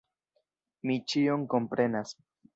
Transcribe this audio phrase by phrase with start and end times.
[0.91, 2.17] Mi ĉion komprenas.